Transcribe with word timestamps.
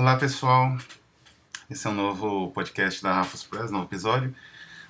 Olá 0.00 0.16
pessoal, 0.16 0.78
esse 1.68 1.86
é 1.86 1.90
um 1.90 1.92
novo 1.92 2.50
podcast 2.52 3.02
da 3.02 3.12
Rafos 3.12 3.44
Press, 3.44 3.70
novo 3.70 3.84
episódio. 3.84 4.34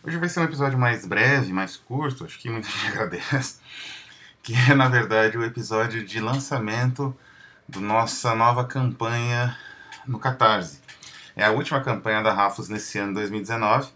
Hoje 0.04 0.16
vai 0.18 0.29
ser 0.29 0.38
um 0.38 0.44
episódio 0.44 0.79
mais 0.79 1.04
breve, 1.04 1.52
mais 1.52 1.76
curto, 1.76 2.25
acho 2.25 2.38
que 2.38 2.48
muita 2.48 2.68
gente 2.70 2.86
agradece, 2.86 3.58
que 4.40 4.54
é 4.54 4.72
na 4.72 4.88
verdade 4.88 5.36
o 5.36 5.44
episódio 5.44 6.07
de 6.07 6.20
lançamento 6.20 7.12
da 7.68 7.80
nossa 7.80 8.36
nova 8.36 8.64
campanha 8.64 9.58
no 10.07 10.16
Catarse. 10.16 10.80
É 11.34 11.45
a 11.45 11.50
última 11.50 11.80
campanha 11.80 12.22
da 12.22 12.32
Rafos 12.32 12.68
nesse 12.68 12.96
ano 12.96 13.14
2019 13.14 13.90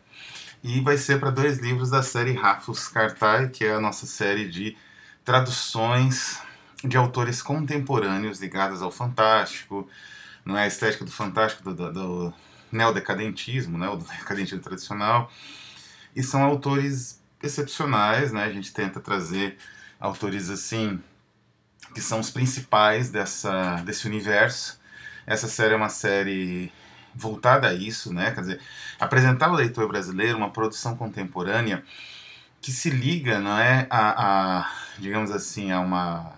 e 0.64 0.80
vai 0.80 0.98
ser 0.98 1.20
para 1.20 1.30
dois 1.30 1.60
livros 1.60 1.90
da 1.90 2.02
série 2.02 2.32
Rafos 2.32 2.88
Cartai, 2.88 3.50
que 3.50 3.64
é 3.64 3.74
a 3.74 3.80
nossa 3.80 4.04
série 4.04 4.48
de 4.48 4.76
traduções 5.24 6.42
de 6.82 6.96
autores 6.96 7.40
contemporâneos 7.40 8.40
ligados 8.40 8.82
ao 8.82 8.90
fantástico, 8.90 9.88
não 10.44 10.56
é 10.56 10.64
a 10.64 10.66
estética 10.66 11.04
do 11.04 11.10
fantástico, 11.10 11.62
do, 11.62 11.74
do, 11.74 11.92
do 11.92 12.34
neodecadentismo, 12.70 13.78
né, 13.78 13.88
o 13.88 13.96
decadentismo 14.18 14.60
tradicional, 14.60 15.30
e 16.14 16.22
são 16.22 16.42
autores 16.42 17.22
excepcionais, 17.42 18.32
né, 18.32 18.44
a 18.44 18.52
gente 18.52 18.72
tenta 18.72 19.00
trazer 19.00 19.56
autores 19.98 20.50
assim, 20.50 21.00
que 21.94 22.00
são 22.00 22.20
os 22.20 22.30
principais 22.30 23.10
dessa, 23.10 23.76
desse 23.82 24.06
universo. 24.06 24.80
Essa 25.26 25.48
série 25.48 25.74
é 25.74 25.76
uma 25.76 25.88
série 25.88 26.72
voltada 27.14 27.68
a 27.68 27.74
isso, 27.74 28.12
né, 28.12 28.32
quer 28.32 28.40
dizer, 28.40 28.60
apresentar 28.98 29.46
ao 29.46 29.54
leitor 29.54 29.86
brasileiro 29.88 30.36
uma 30.36 30.50
produção 30.50 30.96
contemporânea 30.96 31.84
que 32.60 32.72
se 32.72 32.90
liga, 32.90 33.38
não 33.38 33.58
é, 33.58 33.86
a, 33.90 34.60
a 34.60 34.72
digamos 34.98 35.30
assim, 35.30 35.70
a 35.70 35.80
uma 35.80 36.32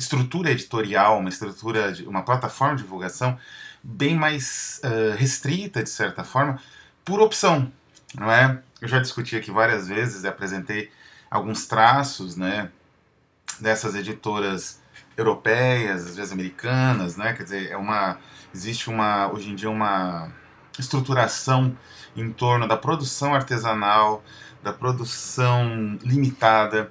estrutura 0.00 0.50
editorial, 0.50 1.18
uma 1.18 1.28
estrutura, 1.28 1.92
de, 1.92 2.06
uma 2.08 2.22
plataforma 2.22 2.76
de 2.76 2.82
divulgação 2.82 3.38
bem 3.82 4.14
mais 4.14 4.80
uh, 4.84 5.16
restrita, 5.16 5.82
de 5.82 5.90
certa 5.90 6.24
forma, 6.24 6.60
por 7.04 7.20
opção, 7.20 7.70
não 8.14 8.30
é? 8.30 8.60
Eu 8.80 8.88
já 8.88 8.98
discuti 8.98 9.36
aqui 9.36 9.50
várias 9.50 9.86
vezes 9.86 10.24
apresentei 10.24 10.90
alguns 11.30 11.66
traços, 11.66 12.34
né, 12.34 12.70
dessas 13.60 13.94
editoras 13.94 14.80
europeias, 15.16 16.06
às 16.06 16.16
vezes 16.16 16.32
americanas, 16.32 17.16
né? 17.16 17.34
Quer 17.34 17.44
dizer, 17.44 17.70
é 17.70 17.76
uma 17.76 18.18
existe 18.54 18.88
uma 18.88 19.30
hoje 19.30 19.50
em 19.50 19.54
dia 19.54 19.70
uma 19.70 20.32
estruturação 20.78 21.76
em 22.16 22.32
torno 22.32 22.66
da 22.66 22.76
produção 22.76 23.34
artesanal, 23.34 24.24
da 24.62 24.72
produção 24.72 25.98
limitada, 26.02 26.90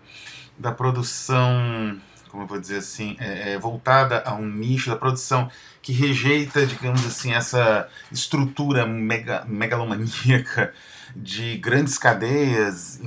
da 0.57 0.71
produção 0.71 1.99
como 2.29 2.43
eu 2.43 2.47
vou 2.47 2.59
dizer 2.59 2.77
assim, 2.77 3.15
é, 3.19 3.53
é, 3.53 3.59
voltada 3.59 4.23
a 4.25 4.33
um 4.33 4.47
nicho 4.47 4.89
da 4.89 4.95
produção 4.95 5.49
que 5.81 5.91
rejeita, 5.91 6.65
digamos 6.65 7.05
assim, 7.05 7.33
essa 7.33 7.87
estrutura 8.11 8.85
mega, 8.85 9.43
megalomaníaca 9.45 10.73
de 11.15 11.57
grandes 11.57 11.97
cadeias 11.97 13.01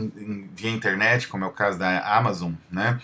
via 0.54 0.70
internet, 0.70 1.28
como 1.28 1.44
é 1.44 1.46
o 1.46 1.52
caso 1.52 1.78
da 1.78 2.16
Amazon, 2.16 2.52
né? 2.70 3.00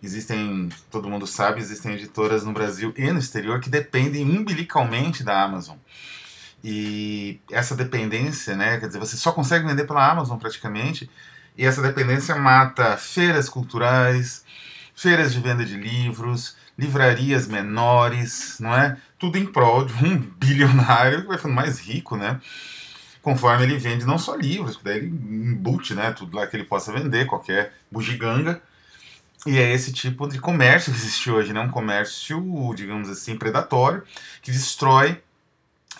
Existem, 0.00 0.68
todo 0.90 1.10
mundo 1.10 1.26
sabe, 1.26 1.60
existem 1.60 1.94
editoras 1.94 2.44
no 2.44 2.52
Brasil 2.52 2.94
e 2.96 3.10
no 3.10 3.18
exterior 3.18 3.60
que 3.60 3.68
dependem 3.68 4.24
umbilicalmente 4.24 5.24
da 5.24 5.42
Amazon. 5.42 5.76
E 6.62 7.40
essa 7.50 7.74
dependência, 7.74 8.54
né, 8.54 8.78
quer 8.78 8.86
dizer, 8.86 8.98
você 8.98 9.16
só 9.16 9.32
consegue 9.32 9.66
vender 9.66 9.86
pela 9.86 10.08
Amazon 10.08 10.38
praticamente, 10.38 11.10
e 11.56 11.64
essa 11.64 11.82
dependência 11.82 12.36
mata 12.36 12.96
feiras 12.96 13.48
culturais, 13.48 14.44
feiras 14.98 15.32
de 15.32 15.38
venda 15.38 15.64
de 15.64 15.76
livros, 15.76 16.56
livrarias 16.76 17.46
menores, 17.46 18.56
não 18.58 18.74
é? 18.74 18.96
Tudo 19.16 19.38
em 19.38 19.46
prol 19.46 19.84
de 19.84 19.92
um 20.04 20.18
bilionário 20.36 21.22
que 21.22 21.28
vai 21.28 21.36
ficando 21.36 21.54
mais 21.54 21.78
rico, 21.78 22.16
né? 22.16 22.40
Conforme 23.22 23.62
ele 23.62 23.78
vende 23.78 24.04
não 24.04 24.18
só 24.18 24.34
livros, 24.34 24.78
daí 24.82 24.96
ele 24.96 25.06
embute, 25.06 25.94
né? 25.94 26.10
Tudo 26.10 26.36
lá 26.36 26.48
que 26.48 26.56
ele 26.56 26.64
possa 26.64 26.92
vender, 26.92 27.26
qualquer 27.26 27.74
bugiganga. 27.88 28.60
E 29.46 29.56
é 29.56 29.72
esse 29.72 29.92
tipo 29.92 30.26
de 30.26 30.40
comércio 30.40 30.92
que 30.92 30.98
existe 30.98 31.30
hoje, 31.30 31.52
né? 31.52 31.60
Um 31.60 31.70
comércio, 31.70 32.42
digamos 32.74 33.08
assim, 33.08 33.36
predatório, 33.36 34.02
que 34.42 34.50
destrói 34.50 35.22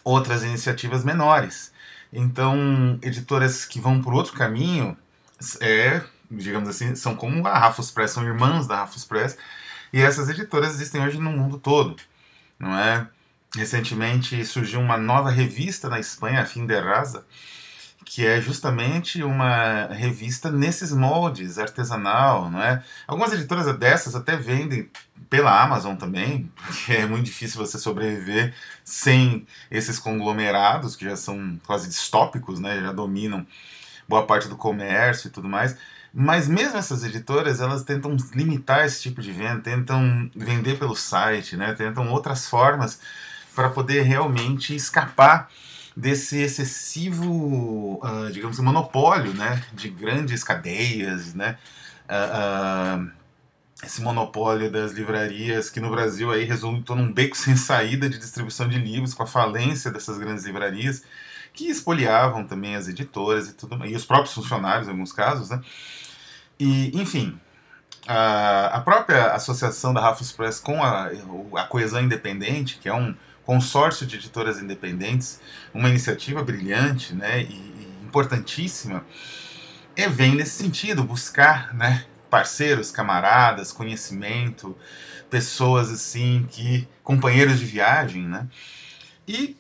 outras 0.03 0.43
iniciativas 0.43 1.05
menores. 1.05 1.73
Então, 2.13 2.99
editoras 3.01 3.65
que 3.65 3.81
vão 3.81 4.03
por 4.03 4.13
outro 4.13 4.33
caminho, 4.33 4.97
é 5.61 6.03
digamos 6.31 6.69
assim, 6.69 6.95
são 6.95 7.15
como 7.15 7.47
a 7.47 7.59
Rafus 7.59 7.91
Press, 7.91 8.13
são 8.13 8.25
irmãs 8.25 8.67
da 8.67 8.77
Rafus 8.77 9.05
Press, 9.05 9.37
e 9.93 10.01
essas 10.01 10.29
editoras 10.29 10.75
existem 10.75 11.03
hoje 11.03 11.19
no 11.19 11.31
mundo 11.31 11.59
todo, 11.59 11.97
não 12.59 12.77
é? 12.79 13.07
Recentemente 13.55 14.45
surgiu 14.45 14.81
uma 14.81 14.99
nova 14.99 15.31
revista 15.31 15.89
na 15.89 15.99
Espanha, 15.99 16.43
a 16.43 16.45
Fim 16.45 16.67
de 16.67 16.79
Rasa, 16.79 17.25
que 18.05 18.27
é 18.27 18.41
justamente 18.41 19.23
uma 19.23 19.87
revista 19.87 20.51
nesses 20.51 20.93
moldes, 20.93 21.59
artesanal, 21.59 22.51
não 22.51 22.63
é? 22.63 22.83
Algumas 23.07 23.33
editoras 23.33 23.75
dessas 23.79 24.15
até 24.15 24.37
vendem 24.37 24.91
pela 25.29 25.63
Amazon 25.63 25.95
também, 25.95 26.51
porque 26.57 26.93
é 26.93 27.07
muito 27.07 27.27
difícil 27.27 27.59
você 27.59 27.79
sobreviver 27.79 28.55
sem 28.83 29.47
esses 29.71 29.99
conglomerados 29.99 30.97
que 30.97 31.05
já 31.05 31.17
são 31.17 31.61
quase 31.67 31.89
distópicos, 31.89 32.59
né? 32.59 32.81
Já 32.81 32.93
dominam 32.93 33.47
boa 34.09 34.27
parte 34.27 34.49
do 34.49 34.57
comércio 34.57 35.29
e 35.29 35.31
tudo 35.31 35.49
mais. 35.49 35.77
Mas 36.13 36.49
mesmo 36.49 36.79
essas 36.79 37.05
editoras, 37.05 37.61
elas 37.61 37.83
tentam 37.83 38.17
limitar 38.35 38.85
esse 38.85 39.03
tipo 39.03 39.21
de 39.21 39.31
venda, 39.31 39.61
tentam 39.61 40.31
vender 40.35 40.79
pelo 40.79 40.97
site, 40.97 41.57
né? 41.57 41.75
tentam 41.75 42.09
outras 42.11 42.49
formas 42.49 42.99
para 43.55 43.69
poder 43.69 44.03
realmente 44.03 44.75
escapar 44.75 45.51
desse 45.97 46.39
excessivo, 46.39 48.01
uh, 48.03 48.31
digamos, 48.33 48.59
monopólio 48.61 49.35
né? 49.35 49.63
de 49.73 49.89
grandes 49.89 50.45
cadeias, 50.45 51.35
né? 51.35 51.59
Uh, 52.09 53.05
uh, 53.05 53.11
esse 53.85 54.01
monopólio 54.01 54.71
das 54.71 54.93
livrarias 54.93 55.71
que 55.71 55.79
no 55.79 55.91
Brasil 55.91 56.33
aí 56.33 56.45
resultou 56.45 56.97
num 56.97 57.13
beco 57.13 57.37
sem 57.39 57.57
saída 57.57 58.09
de 58.09 58.19
distribuição 58.19 58.69
de 58.69 58.79
livros 58.79 59.15
com 59.15 59.23
a 59.23 59.27
falência 59.27 59.91
dessas 59.91 60.19
grandes 60.19 60.45
livrarias 60.45 61.03
que 61.53 61.69
espoliavam 61.69 62.45
também 62.45 62.77
as 62.77 62.89
editoras 62.89 63.49
e 63.49 63.55
tudo 63.55 63.85
e 63.85 63.95
os 63.95 64.05
próprios 64.05 64.35
funcionários 64.35 64.87
em 64.87 64.91
alguns 64.93 65.13
casos, 65.13 65.51
né? 65.51 65.61
E, 66.59 66.99
enfim, 67.01 67.39
a, 68.07 68.67
a 68.67 68.81
própria 68.81 69.33
associação 69.33 69.93
da 69.93 70.01
Rafus 70.01 70.33
Press 70.33 70.59
com 70.59 70.83
a, 70.83 71.11
a 71.57 71.65
Coesão 71.65 72.03
Independente, 72.03 72.79
que 72.79 72.89
é 72.89 72.95
um 72.95 73.15
consórcio 73.45 74.07
de 74.07 74.17
editoras 74.17 74.61
independentes, 74.61 75.41
uma 75.73 75.89
iniciativa 75.89 76.43
brilhante 76.43 77.15
né, 77.15 77.43
e, 77.43 77.53
e 77.53 77.99
importantíssima, 78.05 79.05
é, 79.97 80.09
vem 80.09 80.35
nesse 80.35 80.63
sentido, 80.63 81.03
buscar 81.03 81.75
né, 81.75 82.05
parceiros, 82.31 82.91
camaradas, 82.91 83.73
conhecimento, 83.73 84.77
pessoas 85.31 85.91
assim 85.91 86.47
que 86.51 86.87
companheiros 87.03 87.59
de 87.59 87.65
viagem, 87.65 88.23
né? 88.23 88.47
E 89.27 89.57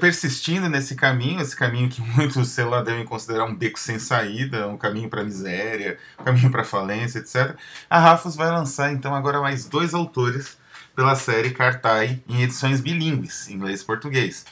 persistindo 0.00 0.68
nesse 0.68 0.94
caminho, 0.94 1.40
esse 1.40 1.56
caminho 1.56 1.88
que 1.88 2.00
muitos, 2.16 2.48
sei 2.48 2.64
lá, 2.64 2.82
devem 2.82 3.04
considerar 3.04 3.44
um 3.44 3.54
beco 3.54 3.78
sem 3.78 3.98
saída, 3.98 4.68
um 4.68 4.76
caminho 4.76 5.08
para 5.08 5.24
miséria, 5.24 5.98
um 6.18 6.24
caminho 6.24 6.50
para 6.50 6.64
falência, 6.64 7.18
etc. 7.18 7.56
A 7.88 7.98
Rafus 7.98 8.36
vai 8.36 8.50
lançar 8.50 8.92
então 8.92 9.14
agora 9.14 9.40
mais 9.40 9.64
dois 9.64 9.94
autores 9.94 10.56
pela 10.94 11.14
série 11.14 11.50
Cartai 11.50 12.22
em 12.28 12.42
edições 12.42 12.80
bilíngues, 12.80 13.48
inglês 13.48 13.80
e 13.80 13.84
português. 13.84 14.44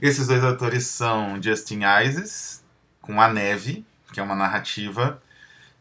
Esses 0.00 0.26
dois 0.26 0.42
autores 0.42 0.86
são 0.86 1.40
Justin 1.42 1.80
Ises, 2.02 2.64
com 3.02 3.20
A 3.20 3.28
Neve, 3.28 3.84
que 4.12 4.18
é 4.18 4.22
uma 4.22 4.34
narrativa 4.34 5.20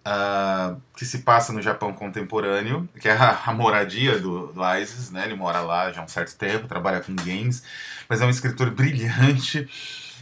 uh, 0.05 0.79
que 0.95 1.05
se 1.05 1.19
passa 1.19 1.51
no 1.53 1.61
Japão 1.61 1.93
contemporâneo, 1.93 2.87
que 2.99 3.07
é 3.07 3.11
a, 3.11 3.41
a 3.45 3.53
moradia 3.53 4.19
do, 4.19 4.47
do 4.47 4.75
Isis, 4.77 5.11
né? 5.11 5.25
Ele 5.25 5.35
mora 5.35 5.61
lá 5.61 5.91
já 5.91 6.01
há 6.01 6.03
um 6.03 6.07
certo 6.07 6.35
tempo, 6.37 6.67
trabalha 6.67 7.01
com 7.01 7.15
games, 7.15 7.63
mas 8.07 8.21
é 8.21 8.25
um 8.25 8.29
escritor 8.29 8.71
brilhante. 8.71 9.67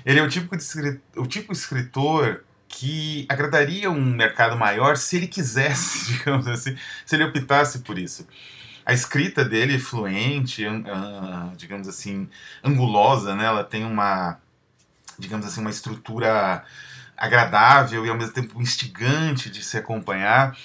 Ele 0.05 0.19
é 0.19 0.23
o 0.23 0.29
tipo 0.29 0.55
de 0.55 0.63
escritor, 0.63 1.01
o 1.15 1.27
tipo 1.27 1.51
de 1.51 1.59
escritor 1.59 2.43
que 2.67 3.25
agradaria 3.29 3.89
um 3.89 4.03
mercado 4.03 4.57
maior 4.57 4.97
se 4.97 5.17
ele 5.17 5.27
quisesse, 5.27 6.13
digamos 6.17 6.47
assim, 6.47 6.75
se 7.05 7.15
ele 7.15 7.23
optasse 7.23 7.79
por 7.79 7.97
isso. 7.97 8.27
A 8.85 8.93
escrita 8.93 9.43
dele 9.43 9.75
é 9.75 9.79
fluente, 9.79 10.63
digamos 11.57 11.89
assim, 11.89 12.29
angulosa, 12.63 13.35
né? 13.35 13.45
Ela 13.45 13.63
tem 13.63 13.83
uma, 13.83 14.39
digamos 15.19 15.45
assim, 15.45 15.59
uma 15.59 15.69
estrutura 15.69 16.63
agradável 17.17 18.05
e 18.05 18.09
ao 18.09 18.15
mesmo 18.15 18.33
tempo 18.33 18.61
instigante 18.61 19.49
de 19.49 19.63
se 19.63 19.77
acompanhar. 19.77 20.55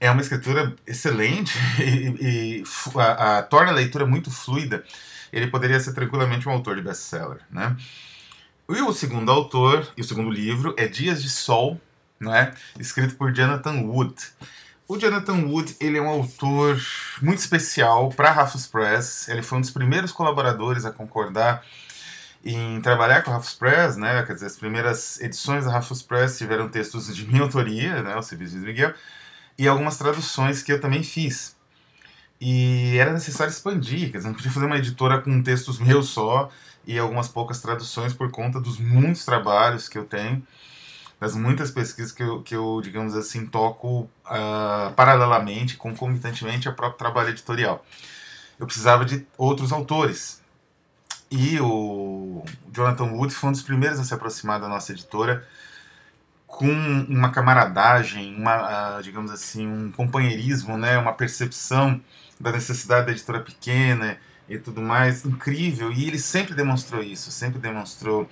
É 0.00 0.10
uma 0.10 0.20
escritura 0.20 0.74
excelente 0.86 1.56
e, 1.80 2.62
e 2.62 2.64
a, 2.96 3.38
a, 3.38 3.42
torna 3.42 3.70
a 3.70 3.74
leitura 3.74 4.04
muito 4.04 4.30
fluida. 4.30 4.84
Ele 5.32 5.46
poderia 5.48 5.78
ser 5.78 5.92
tranquilamente 5.92 6.48
um 6.48 6.52
autor 6.52 6.76
de 6.76 6.82
best-seller, 6.82 7.40
né? 7.50 7.76
E 8.68 8.82
o 8.82 8.92
segundo 8.92 9.30
autor, 9.30 9.86
e 9.96 10.02
o 10.02 10.04
segundo 10.04 10.30
livro, 10.30 10.74
é 10.76 10.86
Dias 10.86 11.22
de 11.22 11.30
Sol, 11.30 11.80
não 12.20 12.34
é? 12.34 12.52
escrito 12.78 13.14
por 13.14 13.32
Jonathan 13.32 13.80
Wood. 13.80 14.14
O 14.86 14.98
Jonathan 14.98 15.46
Wood 15.46 15.76
ele 15.80 15.98
é 15.98 16.02
um 16.02 16.08
autor 16.08 16.80
muito 17.20 17.38
especial 17.38 18.10
para 18.10 18.30
a 18.30 18.46
Press. 18.70 19.28
Ele 19.28 19.42
foi 19.42 19.58
um 19.58 19.60
dos 19.60 19.70
primeiros 19.70 20.12
colaboradores 20.12 20.84
a 20.84 20.90
concordar 20.90 21.62
em 22.50 22.80
trabalhar 22.80 23.22
com 23.22 23.30
a 23.30 23.34
Rafus 23.34 23.54
Press, 23.54 23.96
né? 23.96 24.22
Quer 24.22 24.34
dizer, 24.34 24.46
as 24.46 24.56
primeiras 24.56 25.20
edições 25.20 25.64
da 25.64 25.72
Rafus 25.72 26.02
Press 26.02 26.38
tiveram 26.38 26.68
textos 26.68 27.14
de 27.14 27.26
minha 27.26 27.42
autoria, 27.42 28.02
né? 28.02 28.16
O 28.16 28.22
Serviço 28.22 28.58
de 28.58 28.64
Miguel, 28.64 28.94
e 29.58 29.68
algumas 29.68 29.98
traduções 29.98 30.62
que 30.62 30.72
eu 30.72 30.80
também 30.80 31.02
fiz. 31.02 31.56
E 32.40 32.96
era 32.96 33.12
necessário 33.12 33.50
expandir, 33.50 34.10
quer 34.10 34.18
dizer, 34.18 34.28
não 34.28 34.34
podia 34.34 34.50
fazer 34.50 34.66
uma 34.66 34.78
editora 34.78 35.20
com 35.20 35.42
textos 35.42 35.78
meus 35.78 36.08
só 36.08 36.48
e 36.86 36.98
algumas 36.98 37.28
poucas 37.28 37.60
traduções 37.60 38.14
por 38.14 38.30
conta 38.30 38.60
dos 38.60 38.78
muitos 38.78 39.24
trabalhos 39.24 39.88
que 39.88 39.98
eu 39.98 40.04
tenho 40.04 40.42
das 41.20 41.34
muitas 41.34 41.70
pesquisas 41.70 42.12
que 42.12 42.22
eu, 42.22 42.42
que 42.42 42.54
eu 42.54 42.80
digamos 42.82 43.14
assim, 43.14 43.46
toco 43.46 44.08
uh, 44.24 44.92
paralelamente, 44.94 45.76
concomitantemente 45.76 46.68
ao 46.68 46.74
próprio 46.74 46.98
trabalho 46.98 47.30
editorial. 47.30 47.84
Eu 48.58 48.66
precisava 48.66 49.04
de 49.04 49.26
outros 49.36 49.72
autores. 49.72 50.40
E 51.30 51.60
o 51.60 52.42
Jonathan 52.72 53.12
Wood 53.12 53.34
foi 53.34 53.50
um 53.50 53.52
dos 53.52 53.62
primeiros 53.62 53.98
a 53.98 54.04
se 54.04 54.14
aproximar 54.14 54.60
da 54.60 54.68
nossa 54.68 54.92
editora 54.92 55.46
com 56.46 56.70
uma 57.08 57.30
camaradagem, 57.30 58.34
uma, 58.34 58.98
uh, 58.98 59.02
digamos 59.02 59.30
assim, 59.30 59.66
um 59.66 59.92
companheirismo, 59.92 60.78
né, 60.78 60.96
uma 60.96 61.12
percepção 61.12 62.00
da 62.40 62.50
necessidade 62.50 63.06
da 63.06 63.12
editora 63.12 63.40
pequena 63.40 64.18
e 64.48 64.58
tudo 64.58 64.80
mais 64.80 65.24
incrível. 65.26 65.92
E 65.92 66.06
ele 66.06 66.18
sempre 66.18 66.54
demonstrou 66.54 67.02
isso, 67.02 67.30
sempre 67.30 67.58
demonstrou 67.58 68.28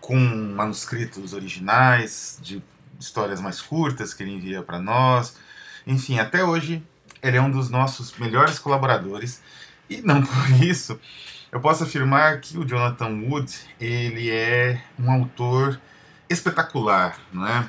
com 0.00 0.18
manuscritos 0.18 1.32
originais 1.32 2.38
de 2.42 2.62
histórias 2.98 3.40
mais 3.40 3.60
curtas 3.60 4.12
que 4.12 4.22
ele 4.22 4.32
envia 4.32 4.62
para 4.62 4.80
nós. 4.80 5.36
Enfim, 5.86 6.18
até 6.18 6.42
hoje 6.42 6.82
ele 7.22 7.36
é 7.36 7.40
um 7.40 7.50
dos 7.50 7.70
nossos 7.70 8.16
melhores 8.18 8.58
colaboradores 8.58 9.40
e 9.88 10.02
não 10.02 10.20
por 10.26 10.50
isso 10.62 10.98
eu 11.52 11.60
posso 11.60 11.84
afirmar 11.84 12.40
que 12.40 12.56
o 12.56 12.64
Jonathan 12.64 13.08
Wood 13.28 13.52
ele 13.80 14.30
é 14.30 14.82
um 14.98 15.10
autor 15.10 15.80
espetacular, 16.28 17.18
não 17.32 17.46
é? 17.46 17.68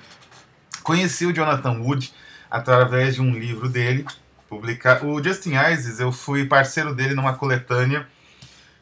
Conheci 0.83 1.25
o 1.25 1.33
Jonathan 1.33 1.79
Wood 1.79 2.13
através 2.49 3.15
de 3.15 3.21
um 3.21 3.31
livro 3.31 3.67
dele 3.67 4.05
publicado. 4.47 5.07
O 5.07 5.23
Justin 5.23 5.53
Isis, 5.71 5.99
eu 5.99 6.11
fui 6.11 6.45
parceiro 6.45 6.93
dele 6.93 7.15
numa 7.15 7.33
coletânea 7.33 8.07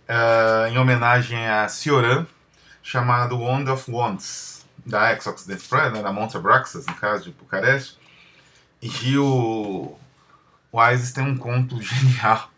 uh, 0.10 0.68
em 0.68 0.78
homenagem 0.78 1.48
a 1.48 1.68
Cioran, 1.70 2.26
chamado 2.82 3.40
Wand 3.40 3.72
of 3.72 3.90
Wands, 3.90 4.66
da 4.86 5.14
Ex-Occident 5.14 5.62
Press, 5.70 5.94
né, 5.94 6.02
da 6.02 6.12
Monte 6.12 6.38
Braxas, 6.40 6.86
no 6.86 6.96
caso 6.96 7.26
de 7.26 7.32
Bucareste. 7.32 7.98
E 8.82 9.18
o, 9.18 9.96
o 10.72 10.90
Isis 10.92 11.14
tem 11.14 11.24
um 11.24 11.38
conto 11.38 11.80
genial 11.82 12.50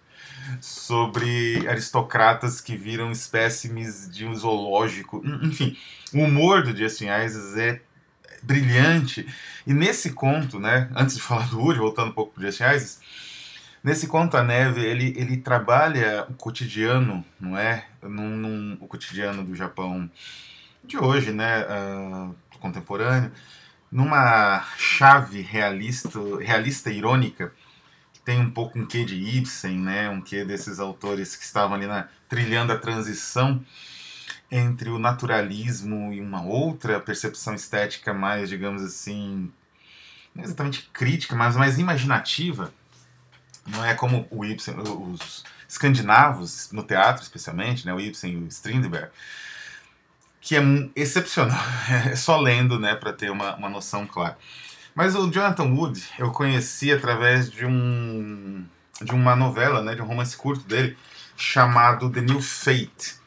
sobre 0.59 1.67
aristocratas 1.67 2.59
que 2.59 2.75
viram 2.75 3.11
espécimes 3.11 4.09
de 4.09 4.25
um 4.25 4.35
zoológico. 4.35 5.21
Enfim, 5.43 5.77
o 6.13 6.19
humor 6.19 6.63
do 6.63 6.75
Justin 6.75 7.07
Isis 7.25 7.57
é 7.57 7.81
brilhante. 8.41 9.27
E 9.65 9.73
nesse 9.73 10.11
conto, 10.11 10.59
né, 10.59 10.89
antes 10.95 11.15
de 11.15 11.21
falar 11.21 11.47
do 11.49 11.61
Uri, 11.61 11.79
voltando 11.79 12.09
um 12.09 12.13
pouco 12.13 12.33
para 12.33 12.45
Justin 12.45 12.63
Isis, 12.75 12.99
nesse 13.83 14.07
conto 14.07 14.35
a 14.37 14.43
neve 14.43 14.81
ele, 14.81 15.13
ele 15.17 15.37
trabalha 15.37 16.25
o 16.29 16.33
cotidiano, 16.33 17.23
não 17.39 17.57
é, 17.57 17.85
num, 18.01 18.37
num, 18.37 18.77
o 18.81 18.87
cotidiano 18.87 19.43
do 19.43 19.55
Japão 19.55 20.09
de 20.83 20.97
hoje, 20.97 21.31
né, 21.31 21.63
uh, 21.63 22.35
contemporâneo, 22.59 23.31
numa 23.91 24.65
chave 24.77 25.41
realista, 25.41 26.09
realista 26.39 26.89
irônica 26.89 27.51
tem 28.23 28.39
um 28.39 28.51
pouco 28.51 28.77
um 28.77 28.85
quê 28.85 29.03
de 29.03 29.15
Ibsen, 29.15 29.77
né, 29.79 30.09
um 30.09 30.21
quê 30.21 30.45
desses 30.45 30.79
autores 30.79 31.35
que 31.35 31.43
estavam 31.43 31.75
ali 31.75 31.87
na, 31.87 32.07
trilhando 32.29 32.71
a 32.71 32.77
transição 32.77 33.63
entre 34.51 34.89
o 34.89 34.99
naturalismo 34.99 36.11
e 36.13 36.19
uma 36.19 36.43
outra 36.43 36.99
percepção 36.99 37.55
estética 37.55 38.13
mais, 38.13 38.49
digamos 38.49 38.83
assim, 38.83 39.51
não 40.35 40.43
exatamente 40.43 40.89
crítica, 40.93 41.35
mas 41.35 41.55
mais 41.55 41.79
imaginativa. 41.79 42.73
Não 43.65 43.85
é 43.85 43.93
como 43.93 44.27
o 44.29 44.43
Ibsen, 44.43 44.75
os 44.79 45.43
escandinavos, 45.67 46.69
no 46.71 46.83
teatro 46.83 47.23
especialmente, 47.23 47.85
né, 47.85 47.93
o 47.93 47.99
Ibsen 47.99 48.33
e 48.33 48.37
o 48.37 48.47
Strindberg, 48.47 49.09
que 50.41 50.55
é 50.55 50.61
excepcional. 50.95 51.57
É 52.11 52.15
só 52.15 52.39
lendo 52.39 52.79
né, 52.79 52.95
para 52.95 53.13
ter 53.13 53.31
uma, 53.31 53.55
uma 53.55 53.69
noção 53.69 54.05
clara. 54.05 54.37
Mas 54.93 55.15
o 55.15 55.29
Jonathan 55.31 55.73
Wood 55.73 56.03
eu 56.19 56.31
conheci 56.31 56.91
através 56.91 57.49
de 57.49 57.65
um 57.65 58.65
de 59.01 59.13
uma 59.13 59.35
novela, 59.35 59.81
né, 59.81 59.95
de 59.95 60.01
um 60.01 60.05
romance 60.05 60.37
curto 60.37 60.63
dele 60.65 60.95
chamado 61.35 62.11
The 62.11 62.21
New 62.21 62.39
Fate 62.39 63.21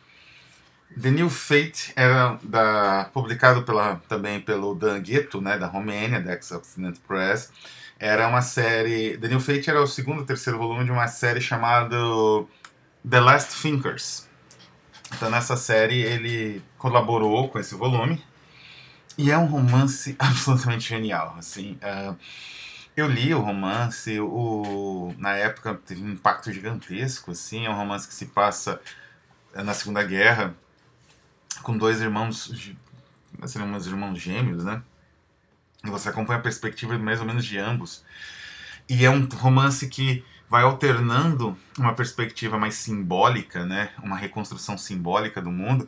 The 1.00 1.10
New 1.10 1.28
Fate 1.28 1.92
era 1.96 2.38
da, 2.42 3.10
publicado 3.12 3.64
pela, 3.64 4.00
também 4.08 4.40
pelo 4.40 4.74
Dan 4.74 5.00
Ghetto, 5.00 5.40
né, 5.40 5.58
da 5.58 5.66
Romênia, 5.66 6.20
da 6.20 6.32
Ex-Occident 6.32 6.98
Press. 7.06 7.50
Era 7.98 8.28
uma 8.28 8.42
série. 8.42 9.16
The 9.18 9.28
New 9.28 9.40
Fate 9.40 9.68
era 9.68 9.82
o 9.82 9.86
segundo 9.86 10.20
ou 10.20 10.24
terceiro 10.24 10.58
volume 10.58 10.84
de 10.84 10.92
uma 10.92 11.08
série 11.08 11.40
chamada 11.40 11.96
The 13.08 13.20
Last 13.20 13.60
Thinkers. 13.60 14.28
Então, 15.16 15.30
nessa 15.30 15.56
série, 15.56 16.00
ele 16.00 16.62
colaborou 16.78 17.48
com 17.48 17.58
esse 17.58 17.74
volume. 17.74 18.22
E 19.16 19.30
é 19.30 19.38
um 19.38 19.46
romance 19.46 20.16
absolutamente 20.18 20.88
genial. 20.88 21.36
Assim, 21.38 21.78
uh, 21.82 22.16
eu 22.96 23.08
li 23.08 23.34
o 23.34 23.40
romance, 23.40 24.18
o, 24.20 25.14
na 25.18 25.32
época 25.34 25.74
teve 25.86 26.02
um 26.02 26.10
impacto 26.10 26.52
gigantesco. 26.52 27.30
Assim, 27.30 27.66
é 27.66 27.70
um 27.70 27.76
romance 27.76 28.06
que 28.06 28.14
se 28.14 28.26
passa 28.26 28.80
na 29.54 29.74
Segunda 29.74 30.02
Guerra 30.02 30.54
com 31.62 31.76
dois 31.76 32.00
irmãos, 32.00 32.80
seriam 33.46 33.68
meus 33.68 33.86
irmãos 33.86 34.20
gêmeos, 34.20 34.64
né? 34.64 34.82
E 35.84 35.90
você 35.90 36.08
acompanha 36.08 36.38
a 36.38 36.42
perspectiva 36.42 36.98
mais 36.98 37.20
ou 37.20 37.26
menos 37.26 37.44
de 37.44 37.58
ambos. 37.58 38.04
E 38.88 39.04
é 39.04 39.10
um 39.10 39.26
romance 39.26 39.88
que 39.88 40.24
vai 40.48 40.62
alternando 40.62 41.56
uma 41.78 41.94
perspectiva 41.94 42.58
mais 42.58 42.74
simbólica, 42.74 43.64
né? 43.64 43.90
Uma 44.02 44.16
reconstrução 44.16 44.76
simbólica 44.76 45.40
do 45.40 45.50
mundo 45.50 45.86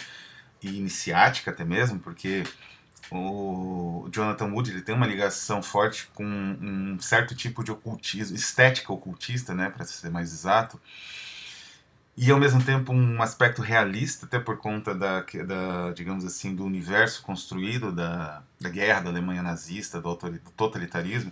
e 0.62 0.68
iniciática 0.76 1.50
até 1.50 1.64
mesmo, 1.64 1.98
porque 1.98 2.44
o 3.10 4.08
Jonathan 4.12 4.46
Wood 4.46 4.70
ele 4.70 4.82
tem 4.82 4.94
uma 4.94 5.06
ligação 5.06 5.62
forte 5.62 6.08
com 6.14 6.24
um 6.24 6.98
certo 7.00 7.34
tipo 7.34 7.62
de 7.62 7.70
ocultismo, 7.70 8.36
estética 8.36 8.92
ocultista, 8.92 9.54
né, 9.54 9.70
para 9.70 9.84
ser 9.84 10.10
mais 10.10 10.32
exato 10.32 10.80
e 12.16 12.30
ao 12.30 12.40
mesmo 12.40 12.62
tempo 12.62 12.92
um 12.92 13.20
aspecto 13.22 13.60
realista, 13.60 14.24
até 14.24 14.38
por 14.38 14.56
conta 14.56 14.94
da, 14.94 15.20
da 15.20 15.92
digamos 15.92 16.24
assim, 16.24 16.54
do 16.54 16.64
universo 16.64 17.22
construído 17.22 17.92
da, 17.92 18.42
da 18.58 18.70
guerra 18.70 19.02
da 19.02 19.10
Alemanha 19.10 19.42
nazista, 19.42 20.00
do, 20.00 20.16
totalitarismo. 20.56 21.30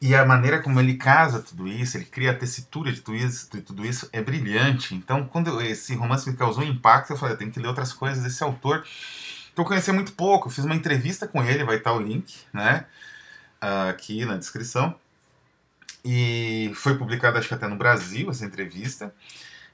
E 0.00 0.14
a 0.14 0.24
maneira 0.24 0.60
como 0.60 0.80
ele 0.80 0.94
casa 0.94 1.40
tudo 1.40 1.68
isso, 1.68 1.96
ele 1.96 2.04
cria 2.04 2.32
a 2.32 2.34
tessitura 2.34 2.92
de 2.92 3.00
tudo 3.00 3.16
isso, 3.16 3.48
de 3.50 3.60
tudo 3.60 3.86
isso 3.86 4.08
é 4.12 4.20
brilhante. 4.20 4.94
Então, 4.94 5.24
quando 5.26 5.60
esse 5.60 5.94
romance 5.94 6.28
me 6.28 6.36
causou 6.36 6.64
um 6.64 6.68
impacto, 6.68 7.12
eu 7.12 7.16
falei, 7.16 7.34
eu 7.34 7.38
tenho 7.38 7.50
que 7.50 7.60
ler 7.60 7.68
outras 7.68 7.92
coisas 7.92 8.22
desse 8.22 8.42
autor 8.42 8.84
que 9.58 9.62
eu 9.62 9.66
conhecia 9.66 9.92
muito 9.92 10.12
pouco. 10.12 10.48
Eu 10.48 10.52
fiz 10.52 10.64
uma 10.64 10.74
entrevista 10.74 11.26
com 11.26 11.42
ele, 11.42 11.64
vai 11.64 11.76
estar 11.76 11.92
o 11.92 12.00
link, 12.00 12.36
né, 12.52 12.86
aqui 13.90 14.24
na 14.24 14.36
descrição. 14.36 14.94
E 16.04 16.72
foi 16.74 16.96
publicada, 16.96 17.38
acho 17.38 17.48
que 17.48 17.54
até 17.54 17.68
no 17.68 17.76
Brasil, 17.76 18.30
essa 18.30 18.44
entrevista 18.44 19.12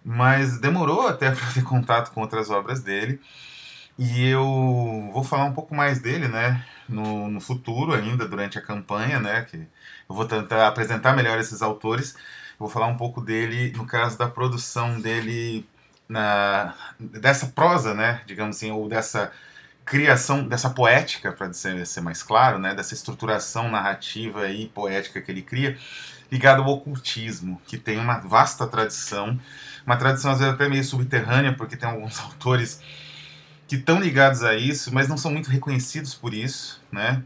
mas 0.04 0.58
demorou 0.58 1.08
até 1.08 1.30
para 1.32 1.52
ter 1.52 1.64
contato 1.64 2.12
com 2.12 2.20
outras 2.20 2.50
obras 2.50 2.80
dele. 2.80 3.20
E 3.98 4.26
eu 4.28 5.10
vou 5.12 5.22
falar 5.24 5.44
um 5.44 5.52
pouco 5.52 5.74
mais 5.74 6.00
dele, 6.00 6.28
né, 6.28 6.64
no, 6.88 7.28
no 7.28 7.40
futuro 7.40 7.94
ainda, 7.94 8.26
durante 8.26 8.58
a 8.58 8.62
campanha, 8.62 9.20
né, 9.20 9.42
que 9.42 9.56
eu 9.56 10.14
vou 10.14 10.26
tentar 10.26 10.66
apresentar 10.66 11.14
melhor 11.16 11.38
esses 11.38 11.62
autores. 11.62 12.16
Vou 12.58 12.68
falar 12.68 12.88
um 12.88 12.96
pouco 12.96 13.20
dele 13.20 13.72
no 13.76 13.86
caso 13.86 14.18
da 14.18 14.28
produção 14.28 15.00
dele, 15.00 15.66
na, 16.08 16.74
dessa 16.98 17.46
prosa, 17.46 17.94
né, 17.94 18.20
digamos 18.26 18.56
assim, 18.56 18.70
ou 18.72 18.88
dessa 18.88 19.32
criação, 19.84 20.46
dessa 20.46 20.70
poética, 20.70 21.32
para 21.32 21.52
ser, 21.52 21.86
ser 21.86 22.00
mais 22.00 22.22
claro, 22.22 22.58
né, 22.58 22.74
dessa 22.74 22.94
estruturação 22.94 23.70
narrativa 23.70 24.48
e 24.48 24.66
poética 24.68 25.20
que 25.20 25.30
ele 25.30 25.42
cria, 25.42 25.76
ligado 26.30 26.62
ao 26.62 26.68
ocultismo, 26.68 27.60
que 27.66 27.76
tem 27.76 27.98
uma 27.98 28.18
vasta 28.18 28.66
tradição 28.66 29.38
uma 29.86 29.96
tradição 29.96 30.30
às 30.30 30.38
vezes 30.38 30.54
até 30.54 30.68
meio 30.68 30.82
subterrânea, 30.82 31.52
porque 31.52 31.76
tem 31.76 31.88
alguns 31.88 32.18
autores 32.20 32.80
que 33.66 33.76
estão 33.76 34.00
ligados 34.00 34.42
a 34.42 34.54
isso, 34.54 34.92
mas 34.92 35.08
não 35.08 35.16
são 35.16 35.30
muito 35.30 35.50
reconhecidos 35.50 36.14
por 36.14 36.34
isso, 36.34 36.80
né? 36.90 37.22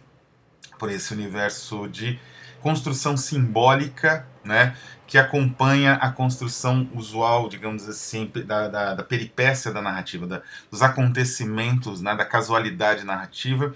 Por 0.78 0.90
esse 0.90 1.12
universo 1.12 1.88
de 1.88 2.18
construção 2.60 3.16
simbólica, 3.16 4.26
né? 4.44 4.76
Que 5.06 5.18
acompanha 5.18 5.94
a 5.94 6.10
construção 6.10 6.88
usual, 6.94 7.48
digamos 7.48 7.88
assim, 7.88 8.30
da, 8.46 8.68
da, 8.68 8.94
da 8.94 9.02
peripécia 9.02 9.72
da 9.72 9.80
narrativa, 9.80 10.26
da, 10.26 10.42
dos 10.70 10.82
acontecimentos, 10.82 12.00
né? 12.00 12.14
da 12.14 12.24
casualidade 12.24 13.04
narrativa. 13.04 13.74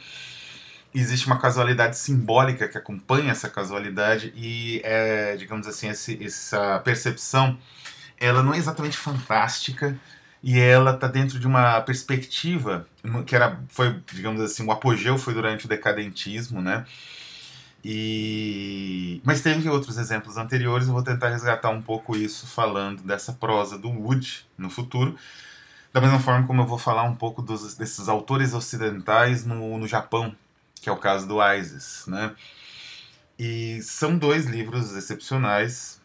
existe 0.95 1.27
uma 1.27 1.39
casualidade 1.39 1.97
simbólica 1.97 2.69
que 2.69 2.77
acompanha 2.77 3.33
essa 3.33 3.49
casualidade 3.49 4.33
e, 4.37 4.81
é, 4.85 5.37
digamos 5.37 5.67
assim, 5.67 5.89
esse, 5.89 6.23
essa 6.23 6.81
percepção, 6.81 7.59
ela 8.21 8.43
não 8.43 8.53
é 8.53 8.59
exatamente 8.59 8.97
fantástica 8.97 9.99
e 10.43 10.59
ela 10.59 10.93
está 10.95 11.07
dentro 11.07 11.39
de 11.39 11.47
uma 11.47 11.81
perspectiva 11.81 12.87
que 13.27 13.35
era, 13.35 13.59
foi, 13.69 14.03
digamos 14.12 14.41
assim, 14.41 14.67
o 14.67 14.73
apogeu 14.73 15.17
foi 15.17 15.35
durante 15.35 15.67
o 15.67 15.69
decadentismo, 15.69 16.61
né? 16.61 16.85
E... 17.85 19.21
Mas 19.25 19.41
teve 19.41 19.69
outros 19.69 19.99
exemplos 19.99 20.37
anteriores, 20.37 20.87
eu 20.87 20.95
vou 20.95 21.03
tentar 21.03 21.31
resgatar 21.31 21.71
um 21.71 21.83
pouco 21.83 22.17
isso 22.17 22.47
falando 22.47 23.03
dessa 23.03 23.33
prosa 23.33 23.77
do 23.77 23.89
Wood 23.89 24.47
no 24.57 24.71
futuro, 24.71 25.17
da 25.93 26.01
mesma 26.01 26.21
forma 26.21 26.47
como 26.47 26.62
eu 26.62 26.67
vou 26.67 26.79
falar 26.79 27.03
um 27.03 27.15
pouco 27.15 27.43
dos, 27.43 27.75
desses 27.75 28.09
autores 28.09 28.55
ocidentais 28.55 29.45
no, 29.45 29.79
no 29.79 29.89
Japão, 29.89 30.35
que 30.81 30.89
é 30.89 30.93
o 30.93 30.97
caso 30.97 31.27
do 31.27 31.39
ISIS, 31.43 32.05
né? 32.07 32.35
E 33.39 33.83
são 33.83 34.17
dois 34.17 34.47
livros 34.47 34.95
excepcionais. 34.95 36.01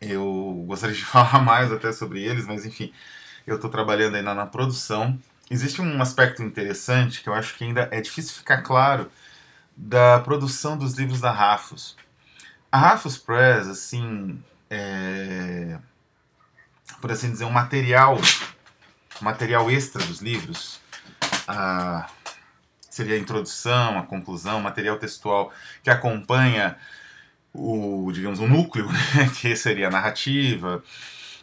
Eu 0.00 0.64
gostaria 0.66 0.94
de 0.94 1.02
falar 1.04 1.42
mais 1.42 1.72
até 1.72 1.92
sobre 1.92 2.22
eles, 2.22 2.46
mas 2.46 2.64
enfim, 2.64 2.92
eu 3.46 3.56
estou 3.56 3.68
trabalhando 3.68 4.14
ainda 4.14 4.34
na 4.34 4.46
produção. 4.46 5.18
Existe 5.50 5.80
um 5.80 6.00
aspecto 6.00 6.42
interessante 6.42 7.22
que 7.22 7.28
eu 7.28 7.34
acho 7.34 7.56
que 7.56 7.64
ainda 7.64 7.88
é 7.90 8.00
difícil 8.00 8.34
ficar 8.34 8.62
claro 8.62 9.10
da 9.76 10.20
produção 10.20 10.76
dos 10.76 10.94
livros 10.94 11.20
da 11.20 11.30
Rafos. 11.30 11.96
A 12.72 12.78
Rafos 12.78 13.18
Press, 13.18 13.68
assim, 13.68 14.42
é, 14.70 15.78
por 17.00 17.12
assim 17.12 17.30
dizer, 17.30 17.44
um 17.44 17.50
material, 17.50 18.18
material 19.20 19.70
extra 19.70 20.04
dos 20.04 20.20
livros, 20.20 20.80
a, 21.46 22.08
seria 22.90 23.14
a 23.14 23.18
introdução, 23.18 23.98
a 23.98 24.02
conclusão, 24.02 24.60
material 24.60 24.98
textual 24.98 25.52
que 25.82 25.90
acompanha 25.90 26.76
o, 27.52 28.10
digamos, 28.12 28.40
o 28.40 28.46
núcleo, 28.46 28.86
né, 29.14 29.30
que 29.38 29.54
seria 29.56 29.88
a 29.88 29.90
narrativa, 29.90 30.82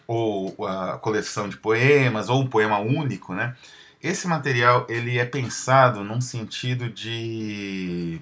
ou 0.08 0.68
a 0.68 0.98
coleção 0.98 1.48
de 1.48 1.58
poemas, 1.58 2.30
ou 2.30 2.42
um 2.42 2.48
poema 2.48 2.80
único, 2.80 3.34
né? 3.34 3.56
Esse 4.04 4.28
material 4.28 4.86
ele 4.90 5.18
é 5.18 5.24
pensado 5.24 6.04
num 6.04 6.20
sentido 6.20 6.90
de, 6.90 8.20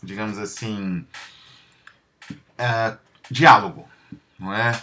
digamos 0.00 0.38
assim, 0.38 1.04
uh, 2.30 2.96
diálogo, 3.28 3.88
não 4.38 4.54
é? 4.54 4.80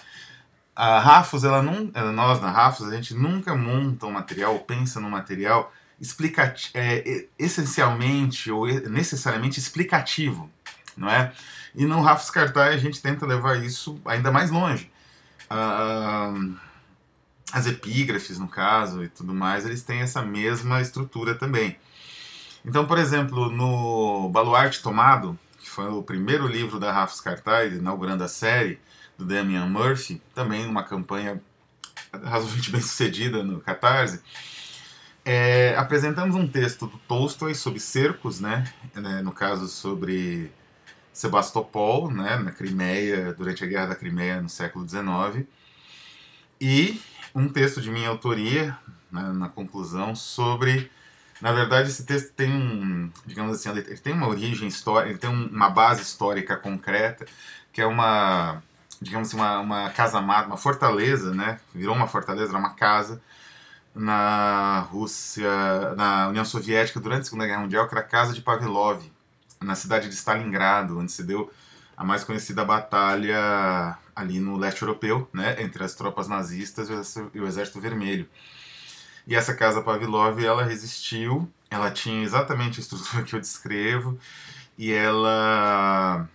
A 0.75 0.99
Rafos, 0.99 1.45
ela 1.45 1.61
não, 1.61 1.89
nós 2.11 2.41
na 2.41 2.51
Rafos, 2.51 2.89
a 2.89 2.95
gente 2.95 3.13
nunca 3.13 3.55
monta 3.55 4.05
um 4.05 4.11
material, 4.11 4.59
pensa 4.59 4.99
num 4.99 5.09
material 5.09 5.71
explicati 6.01 6.71
é, 6.73 7.27
essencialmente 7.39 8.51
ou 8.51 8.67
necessariamente 8.89 9.59
explicativo, 9.59 10.51
não 10.97 11.09
é? 11.09 11.31
E 11.73 11.85
no 11.85 12.01
Rafos 12.01 12.29
Cartaz 12.29 12.75
a 12.75 12.77
gente 12.77 13.01
tenta 13.01 13.25
levar 13.25 13.63
isso 13.63 14.01
ainda 14.03 14.29
mais 14.29 14.51
longe. 14.51 14.91
Uh, 15.49 16.53
as 17.53 17.67
epígrafes, 17.67 18.39
no 18.39 18.47
caso, 18.47 19.03
e 19.03 19.07
tudo 19.07 19.31
mais, 19.31 19.63
eles 19.63 19.83
têm 19.83 20.01
essa 20.01 20.23
mesma 20.23 20.81
estrutura 20.81 21.35
também. 21.35 21.77
Então, 22.65 22.87
por 22.87 22.97
exemplo, 22.97 23.51
no 23.51 24.27
Baluarte 24.29 24.81
Tomado, 24.81 25.37
que 25.59 25.69
foi 25.69 25.87
o 25.87 26.01
primeiro 26.01 26.47
livro 26.47 26.79
da 26.79 26.91
Rafos 26.91 27.21
Cartaz, 27.21 27.73
inaugurando 27.73 28.23
a 28.23 28.27
série, 28.27 28.79
do 29.15 29.23
Damian 29.23 29.67
Murphy, 29.67 30.19
também 30.33 30.65
uma 30.65 30.83
campanha 30.83 31.39
razoavelmente 32.11 32.71
bem 32.73 32.81
sucedida 32.81 33.43
no 33.43 33.61
Catarse, 33.61 34.19
é, 35.23 35.75
apresentamos 35.77 36.35
um 36.35 36.47
texto 36.47 36.87
do 36.87 36.97
Tolstói 37.07 37.53
sobre 37.53 37.79
cercos, 37.79 38.39
né, 38.39 38.73
né 38.95 39.21
no 39.21 39.31
caso 39.31 39.67
sobre 39.67 40.51
Sebastopol, 41.13 42.09
né, 42.09 42.35
na 42.37 42.51
Crimeia, 42.51 43.31
durante 43.31 43.63
a 43.63 43.67
Guerra 43.67 43.87
da 43.87 43.95
Crimeia 43.95 44.41
no 44.41 44.49
século 44.49 44.89
XIX, 44.89 45.45
e 46.59 46.99
um 47.33 47.47
texto 47.47 47.81
de 47.81 47.89
minha 47.89 48.09
autoria, 48.09 48.77
né, 49.11 49.21
na 49.33 49.49
conclusão, 49.49 50.15
sobre. 50.15 50.91
Na 51.41 51.51
verdade, 51.51 51.89
esse 51.89 52.05
texto 52.05 52.31
tem 52.33 52.51
um, 52.51 53.11
digamos 53.25 53.55
assim, 53.55 53.69
ele 53.69 53.97
tem 53.97 54.13
uma 54.13 54.27
origem 54.27 54.67
histórica, 54.67 55.09
ele 55.09 55.19
tem 55.19 55.29
uma 55.29 55.69
base 55.69 56.01
histórica 56.01 56.55
concreta, 56.55 57.25
que 57.73 57.81
é 57.81 57.85
uma, 57.85 58.61
digamos 59.01 59.27
assim, 59.27 59.37
uma, 59.37 59.59
uma 59.59 59.89
casa 59.89 60.19
amada, 60.19 60.47
uma 60.47 60.57
fortaleza, 60.57 61.33
né? 61.33 61.59
Virou 61.75 61.95
uma 61.95 62.07
fortaleza, 62.07 62.51
era 62.51 62.59
uma 62.59 62.75
casa 62.75 63.21
na 63.93 64.79
Rússia, 64.91 65.93
na 65.95 66.29
União 66.29 66.45
Soviética 66.45 66.99
durante 66.99 67.21
a 67.21 67.25
Segunda 67.25 67.45
Guerra 67.45 67.61
Mundial, 67.61 67.87
que 67.87 67.93
era 67.93 68.01
a 68.01 68.07
casa 68.07 68.33
de 68.33 68.41
Pavlov, 68.41 69.03
na 69.61 69.75
cidade 69.75 70.07
de 70.09 70.15
Stalingrado, 70.15 70.97
onde 70.97 71.11
se 71.11 71.23
deu 71.23 71.51
a 71.95 72.03
mais 72.03 72.23
conhecida 72.23 72.65
batalha 72.65 73.97
ali 74.15 74.39
no 74.39 74.57
leste 74.57 74.81
europeu, 74.81 75.29
né, 75.33 75.61
entre 75.61 75.83
as 75.83 75.95
tropas 75.95 76.27
nazistas 76.27 76.89
e 77.33 77.39
o 77.39 77.47
Exército 77.47 77.79
Vermelho. 77.79 78.27
E 79.25 79.35
essa 79.35 79.53
casa 79.53 79.81
Pavlov, 79.81 80.43
ela 80.43 80.63
resistiu, 80.63 81.49
ela 81.69 81.89
tinha 81.89 82.23
exatamente 82.23 82.79
a 82.79 82.81
estrutura 82.83 83.23
que 83.23 83.35
eu 83.35 83.39
descrevo, 83.39 84.19
e 84.77 84.91
ela 84.91 86.27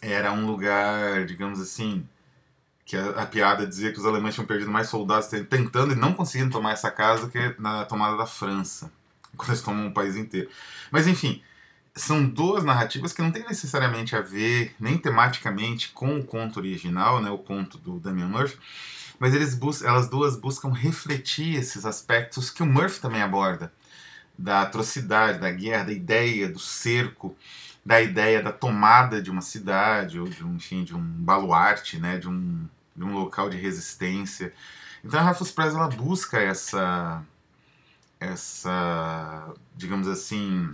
era 0.00 0.32
um 0.32 0.46
lugar, 0.46 1.24
digamos 1.24 1.60
assim, 1.60 2.06
que 2.84 2.96
a, 2.96 3.22
a, 3.22 3.26
piada 3.26 3.66
dizia 3.66 3.92
que 3.92 3.98
os 3.98 4.06
alemães 4.06 4.34
tinham 4.34 4.46
perdido 4.46 4.70
mais 4.70 4.88
soldados 4.88 5.28
tentando 5.28 5.92
e 5.92 5.96
não 5.96 6.12
conseguindo 6.12 6.52
tomar 6.52 6.72
essa 6.72 6.90
casa 6.90 7.26
do 7.26 7.32
que 7.32 7.54
na 7.58 7.84
tomada 7.84 8.16
da 8.16 8.26
França, 8.26 8.92
quando 9.36 9.50
eles 9.50 9.62
tomam 9.62 9.88
o 9.88 9.94
país 9.94 10.16
inteiro. 10.16 10.48
Mas 10.90 11.06
enfim, 11.06 11.42
são 11.96 12.24
duas 12.26 12.62
narrativas 12.62 13.12
que 13.14 13.22
não 13.22 13.32
têm 13.32 13.44
necessariamente 13.44 14.14
a 14.14 14.20
ver, 14.20 14.74
nem 14.78 14.98
tematicamente, 14.98 15.88
com 15.88 16.18
o 16.18 16.24
conto 16.24 16.58
original, 16.58 17.22
né, 17.22 17.30
o 17.30 17.38
conto 17.38 17.78
do 17.78 17.98
Damian 17.98 18.28
Murphy, 18.28 18.58
mas 19.18 19.34
elas 19.82 20.08
duas 20.08 20.36
buscam 20.36 20.70
refletir 20.70 21.56
esses 21.56 21.86
aspectos 21.86 22.50
que 22.50 22.62
o 22.62 22.66
Murphy 22.66 23.00
também 23.00 23.22
aborda, 23.22 23.72
da 24.38 24.60
atrocidade, 24.60 25.38
da 25.38 25.50
guerra, 25.50 25.84
da 25.84 25.92
ideia 25.92 26.46
do 26.50 26.58
cerco, 26.58 27.34
da 27.82 28.02
ideia 28.02 28.42
da 28.42 28.52
tomada 28.52 29.22
de 29.22 29.30
uma 29.30 29.40
cidade, 29.40 30.20
ou 30.20 30.28
de 30.28 30.44
um, 30.44 30.56
enfim, 30.56 30.84
de 30.84 30.94
um 30.94 31.00
baluarte, 31.00 31.98
né, 31.98 32.18
de, 32.18 32.28
um, 32.28 32.68
de 32.94 33.04
um 33.04 33.14
local 33.14 33.48
de 33.48 33.56
resistência. 33.56 34.52
Então 35.02 35.18
a 35.18 35.22
Raffles 35.22 35.50
Press 35.50 35.72
ela 35.72 35.88
busca 35.88 36.38
essa, 36.38 37.22
essa, 38.20 39.54
digamos 39.74 40.08
assim, 40.08 40.70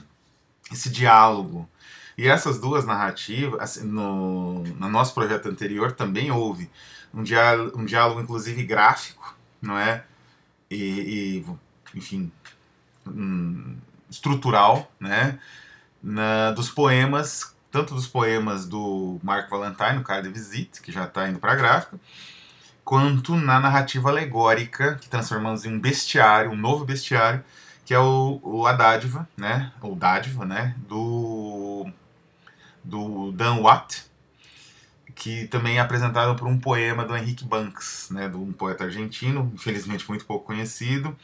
esse 0.72 0.90
diálogo. 0.90 1.68
E 2.16 2.28
essas 2.28 2.58
duas 2.58 2.84
narrativas, 2.84 3.60
assim, 3.60 3.84
no, 3.84 4.62
no 4.62 4.88
nosso 4.88 5.14
projeto 5.14 5.48
anterior 5.48 5.92
também 5.92 6.30
houve 6.30 6.70
um 7.12 7.22
diálogo, 7.22 7.78
um 7.78 7.84
diálogo 7.84 8.20
inclusive 8.20 8.62
gráfico, 8.64 9.34
não 9.60 9.78
é? 9.78 10.04
E, 10.70 11.44
e 11.44 11.46
enfim, 11.94 12.30
um, 13.06 13.76
estrutural, 14.10 14.90
né? 15.00 15.38
Na, 16.02 16.50
dos 16.50 16.70
poemas, 16.70 17.54
tanto 17.70 17.94
dos 17.94 18.06
poemas 18.06 18.66
do 18.66 19.18
Mark 19.22 19.48
Valentine, 19.48 19.98
o 19.98 20.02
cara 20.02 20.22
de 20.22 20.28
Visite, 20.28 20.82
que 20.82 20.92
já 20.92 21.04
está 21.04 21.28
indo 21.28 21.38
para 21.38 21.52
a 21.52 21.56
gráfica, 21.56 21.98
quanto 22.84 23.36
na 23.36 23.60
narrativa 23.60 24.10
alegórica, 24.10 24.96
que 24.96 25.08
transformamos 25.08 25.64
em 25.64 25.74
um 25.74 25.80
bestiário, 25.80 26.50
um 26.50 26.56
novo 26.56 26.84
bestiário, 26.84 27.42
que 27.84 27.94
é 27.94 27.98
o, 27.98 28.40
o 28.42 28.66
A 28.66 28.72
Dádiva, 28.72 29.28
né? 29.36 29.72
Ou 29.80 29.94
Dádiva, 29.94 30.44
né? 30.44 30.76
Do, 30.88 31.90
do 32.82 33.32
Dan 33.32 33.60
Watt, 33.60 34.04
que 35.14 35.46
também 35.48 35.78
é 35.78 35.80
apresentado 35.80 36.36
por 36.36 36.46
um 36.46 36.58
poema 36.58 37.04
do 37.04 37.16
Henrique 37.16 37.44
Banks, 37.44 38.08
né? 38.10 38.28
De 38.28 38.36
um 38.36 38.52
poeta 38.52 38.84
argentino, 38.84 39.50
infelizmente 39.54 40.08
muito 40.08 40.24
pouco 40.24 40.46
conhecido. 40.46 41.16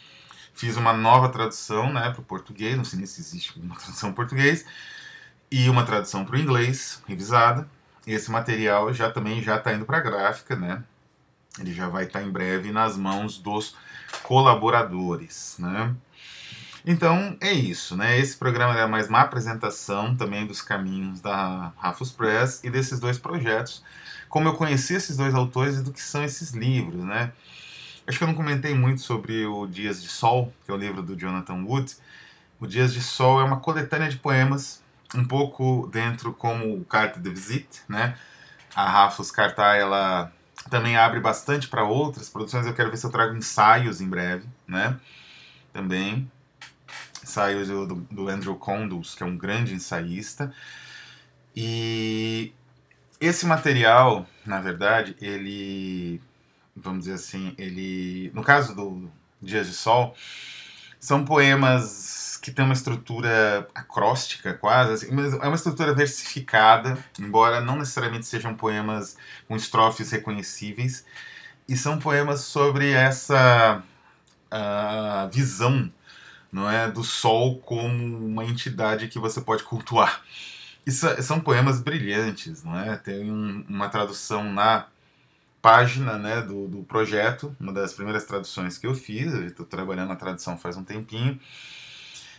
Fiz 0.54 0.76
uma 0.76 0.92
nova 0.92 1.28
tradução, 1.28 1.92
né? 1.92 2.10
Para 2.10 2.20
o 2.20 2.24
português, 2.24 2.76
não 2.76 2.84
sei 2.84 2.98
nem 2.98 3.06
se 3.06 3.20
existe 3.20 3.58
uma 3.58 3.76
tradução 3.78 4.12
português, 4.12 4.64
e 5.50 5.70
uma 5.70 5.84
tradução 5.84 6.24
para 6.24 6.36
o 6.36 6.38
inglês, 6.38 7.02
revisada. 7.06 7.68
Esse 8.06 8.30
material 8.30 8.92
já 8.92 9.10
também 9.10 9.42
já 9.42 9.56
está 9.56 9.72
indo 9.72 9.84
para 9.84 9.98
a 9.98 10.00
gráfica, 10.00 10.56
né? 10.56 10.82
Ele 11.58 11.72
já 11.72 11.88
vai 11.88 12.04
estar 12.04 12.20
tá 12.20 12.24
em 12.24 12.30
breve 12.30 12.70
nas 12.70 12.96
mãos 12.96 13.38
dos 13.38 13.76
colaboradores, 14.22 15.56
né? 15.58 15.94
Então 16.86 17.36
é 17.40 17.52
isso, 17.52 17.96
né? 17.96 18.18
Esse 18.18 18.36
programa 18.36 18.78
é 18.78 18.86
mais 18.86 19.08
uma 19.08 19.20
apresentação 19.20 20.16
também 20.16 20.46
dos 20.46 20.62
caminhos 20.62 21.20
da 21.20 21.72
Rafus 21.76 22.10
Press 22.12 22.62
e 22.64 22.70
desses 22.70 22.98
dois 22.98 23.18
projetos, 23.18 23.82
como 24.28 24.48
eu 24.48 24.54
conheci 24.54 24.94
esses 24.94 25.16
dois 25.16 25.34
autores 25.34 25.78
e 25.78 25.82
do 25.82 25.92
que 25.92 26.00
são 26.00 26.24
esses 26.24 26.52
livros, 26.52 27.04
né? 27.04 27.32
Acho 28.06 28.16
que 28.16 28.24
eu 28.24 28.28
não 28.28 28.34
comentei 28.34 28.74
muito 28.74 29.02
sobre 29.02 29.44
o 29.44 29.66
Dias 29.66 30.02
de 30.02 30.08
Sol, 30.08 30.50
que 30.64 30.70
é 30.70 30.74
o 30.74 30.78
livro 30.78 31.02
do 31.02 31.14
Jonathan 31.14 31.62
Wood. 31.62 31.94
O 32.58 32.66
Dias 32.66 32.94
de 32.94 33.02
Sol 33.02 33.38
é 33.40 33.44
uma 33.44 33.60
coletânea 33.60 34.08
de 34.08 34.16
poemas, 34.16 34.82
um 35.14 35.24
pouco 35.24 35.88
dentro 35.92 36.32
como 36.32 36.74
o 36.74 36.84
Carta 36.86 37.20
de 37.20 37.28
Visite, 37.28 37.82
né? 37.86 38.16
A 38.74 38.88
Rafus 38.88 39.30
Cartá, 39.30 39.74
ela 39.76 40.32
também 40.70 40.96
abre 40.96 41.20
bastante 41.20 41.68
para 41.68 41.84
outras 41.84 42.30
produções. 42.30 42.66
Eu 42.66 42.72
quero 42.72 42.90
ver 42.90 42.96
se 42.96 43.04
eu 43.04 43.10
trago 43.10 43.36
ensaios 43.36 44.00
em 44.00 44.08
breve, 44.08 44.46
né? 44.66 44.98
Também 45.72 46.30
ensaio 47.22 47.86
do, 47.86 47.94
do 47.94 48.28
Andrew 48.28 48.56
Condos, 48.56 49.14
que 49.14 49.22
é 49.22 49.26
um 49.26 49.36
grande 49.36 49.74
ensaísta. 49.74 50.52
E 51.54 52.52
esse 53.20 53.46
material, 53.46 54.26
na 54.46 54.60
verdade, 54.60 55.16
ele, 55.20 56.20
vamos 56.74 57.00
dizer 57.00 57.14
assim, 57.14 57.54
ele, 57.58 58.30
no 58.34 58.42
caso 58.42 58.74
do 58.74 59.10
Dias 59.42 59.66
de 59.66 59.74
Sol, 59.74 60.14
são 60.98 61.24
poemas 61.24 62.38
que 62.42 62.50
têm 62.50 62.64
uma 62.64 62.74
estrutura 62.74 63.68
acróstica 63.74 64.54
quase, 64.54 64.92
assim, 64.92 65.14
mas 65.14 65.34
é 65.34 65.46
uma 65.46 65.54
estrutura 65.54 65.92
versificada, 65.92 66.96
embora 67.18 67.60
não 67.60 67.76
necessariamente 67.76 68.26
sejam 68.26 68.54
poemas 68.54 69.16
com 69.46 69.56
estrofes 69.56 70.10
reconhecíveis, 70.10 71.04
e 71.68 71.76
são 71.76 71.98
poemas 71.98 72.40
sobre 72.40 72.92
essa 72.92 73.82
uh, 74.52 75.30
visão 75.30 75.90
não 76.50 76.70
é, 76.70 76.90
do 76.90 77.04
sol 77.04 77.58
como 77.58 78.26
uma 78.26 78.44
entidade 78.44 79.08
que 79.08 79.18
você 79.18 79.40
pode 79.40 79.62
cultuar. 79.64 80.22
Isso, 80.86 81.06
são 81.22 81.40
poemas 81.40 81.80
brilhantes, 81.80 82.64
não 82.64 82.78
é? 82.78 82.96
Tem 82.96 83.30
um, 83.30 83.64
uma 83.68 83.88
tradução 83.88 84.50
na 84.50 84.86
página 85.60 86.16
né, 86.16 86.40
do, 86.40 86.66
do 86.66 86.82
projeto, 86.84 87.54
uma 87.60 87.72
das 87.72 87.92
primeiras 87.92 88.24
traduções 88.24 88.78
que 88.78 88.86
eu 88.86 88.94
fiz, 88.94 89.32
estou 89.34 89.66
trabalhando 89.66 90.08
na 90.08 90.16
tradução 90.16 90.56
faz 90.56 90.76
um 90.76 90.84
tempinho, 90.84 91.38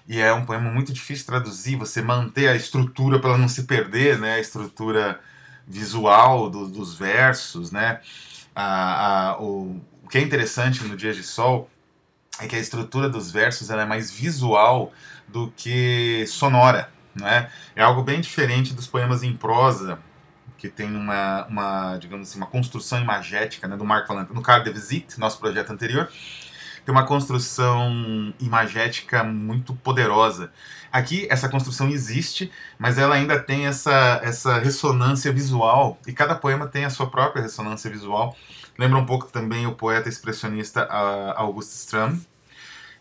e 0.07 0.19
é 0.19 0.33
um 0.33 0.45
poema 0.45 0.71
muito 0.71 0.91
difícil 0.91 1.23
de 1.23 1.27
traduzir, 1.27 1.75
você 1.75 2.01
manter 2.01 2.47
a 2.47 2.55
estrutura 2.55 3.19
para 3.19 3.37
não 3.37 3.47
se 3.47 3.63
perder, 3.63 4.17
né, 4.17 4.35
a 4.35 4.39
estrutura 4.39 5.19
visual 5.67 6.49
do, 6.49 6.67
dos 6.67 6.95
versos, 6.95 7.71
né, 7.71 8.01
a, 8.55 9.29
a, 9.29 9.41
o, 9.41 9.79
o 10.03 10.07
que 10.09 10.17
é 10.17 10.21
interessante 10.21 10.83
no 10.83 10.97
Dia 10.97 11.13
de 11.13 11.21
Sol 11.21 11.69
é 12.39 12.47
que 12.47 12.55
a 12.55 12.59
estrutura 12.59 13.09
dos 13.09 13.31
versos 13.31 13.69
ela 13.69 13.81
é 13.81 13.85
mais 13.85 14.11
visual 14.11 14.91
do 15.27 15.51
que 15.55 16.25
sonora, 16.27 16.89
né? 17.15 17.49
É 17.75 17.83
algo 17.83 18.01
bem 18.01 18.21
diferente 18.21 18.73
dos 18.73 18.87
poemas 18.87 19.23
em 19.23 19.35
prosa, 19.35 19.99
que 20.57 20.67
tem 20.67 20.93
uma, 20.95 21.45
uma 21.47 21.97
digamos 21.97 22.29
assim, 22.29 22.37
uma 22.37 22.47
construção 22.47 23.01
imagética, 23.01 23.67
né, 23.67 23.77
do 23.77 23.85
Marco 23.85 24.09
Valentino, 24.09 24.35
no 24.35 24.41
Card 24.41 24.65
de 24.65 24.71
Visite, 24.71 25.19
nosso 25.19 25.39
projeto 25.39 25.71
anterior, 25.71 26.09
tem 26.85 26.93
uma 26.93 27.05
construção 27.05 28.33
imagética 28.39 29.23
muito 29.23 29.73
poderosa. 29.75 30.51
Aqui 30.91 31.27
essa 31.29 31.47
construção 31.47 31.87
existe, 31.89 32.51
mas 32.77 32.97
ela 32.97 33.15
ainda 33.15 33.39
tem 33.39 33.67
essa, 33.67 34.19
essa 34.23 34.59
ressonância 34.59 35.31
visual, 35.31 35.99
e 36.07 36.13
cada 36.13 36.35
poema 36.35 36.67
tem 36.67 36.85
a 36.85 36.89
sua 36.89 37.09
própria 37.09 37.41
ressonância 37.41 37.89
visual. 37.89 38.35
Lembra 38.79 38.97
um 38.97 39.05
pouco 39.05 39.27
também 39.27 39.67
o 39.67 39.75
poeta 39.75 40.07
expressionista 40.07 40.85
Auguste 41.35 41.75
Stram, 41.75 42.17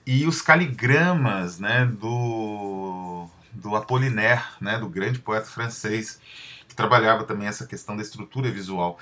e 0.05 0.27
os 0.27 0.43
caligramas 0.43 1.61
né, 1.61 1.87
do 1.87 3.29
do 3.53 3.77
Apollinaire, 3.77 4.43
né, 4.61 4.77
do 4.77 4.89
grande 4.89 5.21
poeta 5.21 5.47
francês, 5.47 6.21
que 6.67 6.75
trabalhava 6.75 7.23
também 7.23 7.47
essa 7.47 7.65
questão 7.65 7.97
da 7.97 8.03
estrutura 8.03 8.51
visual. 8.51 8.99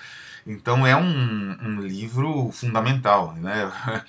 Então 0.47 0.87
é 0.87 0.95
um, 0.95 1.56
um 1.62 1.80
livro 1.80 2.50
fundamental, 2.52 3.33
né? 3.33 3.73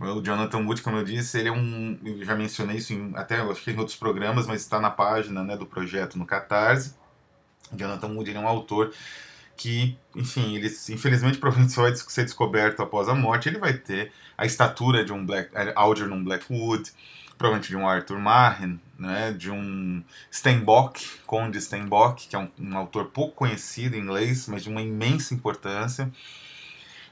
O 0.00 0.22
Jonathan 0.22 0.58
Wood, 0.58 0.80
como 0.80 0.98
eu 0.98 1.04
disse, 1.04 1.40
ele 1.40 1.48
é 1.48 1.52
um. 1.52 1.98
Eu 2.04 2.24
já 2.24 2.36
mencionei 2.36 2.76
isso 2.76 2.92
em, 2.92 3.10
até 3.16 3.40
acho 3.40 3.64
que 3.64 3.72
em 3.72 3.76
outros 3.76 3.96
programas, 3.96 4.46
mas 4.46 4.60
está 4.60 4.80
na 4.80 4.90
página 4.90 5.42
né, 5.42 5.56
do 5.56 5.66
projeto 5.66 6.16
no 6.16 6.24
Catarse. 6.24 6.94
Jonathan 7.72 8.06
Wood 8.14 8.30
ele 8.30 8.38
é 8.38 8.40
um 8.40 8.46
autor 8.46 8.92
que, 9.58 9.98
enfim, 10.14 10.54
ele 10.54 10.68
infelizmente 10.88 11.36
provavelmente 11.38 11.74
só 11.74 11.82
vai 11.82 11.94
ser 11.94 12.24
descoberto 12.24 12.80
após 12.80 13.08
a 13.08 13.14
morte. 13.14 13.48
Ele 13.48 13.58
vai 13.58 13.74
ter 13.74 14.12
a 14.38 14.46
estatura 14.46 15.04
de 15.04 15.12
um 15.12 15.26
Black, 15.26 15.50
Algernon 15.74 16.22
Blackwood, 16.22 16.90
provavelmente 17.36 17.68
de 17.68 17.76
um 17.76 17.86
Arthur 17.86 18.18
Machen, 18.18 18.80
né, 18.98 19.32
de 19.32 19.50
um 19.50 20.02
Steinbock, 20.32 21.04
Conde 21.26 21.60
Steinbock, 21.60 22.28
que 22.28 22.34
é 22.34 22.38
um, 22.38 22.48
um, 22.58 22.78
autor 22.78 23.06
pouco 23.06 23.34
conhecido 23.34 23.96
em 23.96 24.00
inglês, 24.00 24.48
mas 24.48 24.62
de 24.62 24.68
uma 24.68 24.80
imensa 24.80 25.34
importância, 25.34 26.10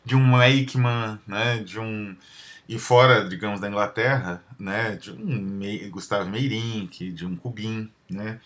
de 0.05 0.17
um 0.17 0.41
Eichmann, 0.41 1.19
né, 1.27 1.59
de 1.59 1.79
um 1.79 2.17
e 2.69 2.81
fora, 2.81 3.29
digamos, 3.29 3.61
da 3.61 3.69
Inglaterra, 3.69 4.43
né, 4.59 4.97
de 4.97 5.13
um 5.13 5.91
Gustavo 5.91 6.29
Meirink, 6.29 7.13
de 7.13 7.25
um 7.25 7.37
Cubin, 7.37 7.89
né, 8.11 8.41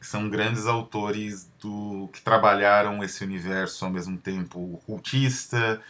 que 0.00 0.06
são 0.06 0.28
grandes 0.30 0.66
autores 0.66 1.50
do 1.60 2.08
que 2.12 2.22
trabalharam 2.22 3.04
esse 3.04 3.22
universo 3.22 3.84
ao 3.84 3.90
mesmo 3.90 4.16
tempo 4.16 4.74
ocultista, 4.74 5.80